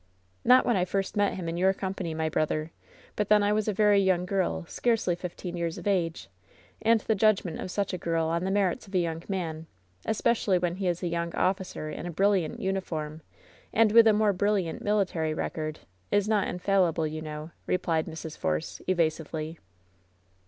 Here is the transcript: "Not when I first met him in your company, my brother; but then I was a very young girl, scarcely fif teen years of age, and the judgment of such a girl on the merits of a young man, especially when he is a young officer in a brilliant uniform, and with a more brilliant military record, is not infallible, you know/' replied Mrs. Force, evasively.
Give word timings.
"Not 0.43 0.65
when 0.65 0.75
I 0.75 0.83
first 0.83 1.15
met 1.15 1.35
him 1.35 1.47
in 1.47 1.57
your 1.57 1.75
company, 1.75 2.15
my 2.15 2.27
brother; 2.27 2.71
but 3.15 3.29
then 3.29 3.43
I 3.43 3.53
was 3.53 3.67
a 3.67 3.71
very 3.71 3.99
young 3.99 4.25
girl, 4.25 4.65
scarcely 4.65 5.13
fif 5.13 5.35
teen 5.35 5.55
years 5.55 5.77
of 5.77 5.85
age, 5.85 6.27
and 6.81 7.01
the 7.01 7.13
judgment 7.13 7.59
of 7.59 7.69
such 7.69 7.93
a 7.93 7.99
girl 7.99 8.25
on 8.25 8.43
the 8.43 8.49
merits 8.49 8.87
of 8.87 8.95
a 8.95 8.97
young 8.97 9.21
man, 9.29 9.67
especially 10.07 10.57
when 10.57 10.77
he 10.77 10.87
is 10.87 11.03
a 11.03 11.07
young 11.07 11.35
officer 11.35 11.87
in 11.91 12.07
a 12.07 12.11
brilliant 12.11 12.59
uniform, 12.59 13.21
and 13.71 13.91
with 13.91 14.07
a 14.07 14.11
more 14.13 14.33
brilliant 14.33 14.81
military 14.81 15.35
record, 15.35 15.81
is 16.09 16.27
not 16.27 16.47
infallible, 16.47 17.05
you 17.05 17.21
know/' 17.21 17.51
replied 17.67 18.07
Mrs. 18.07 18.35
Force, 18.35 18.81
evasively. 18.87 19.59